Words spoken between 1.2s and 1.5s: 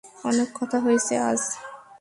আজ।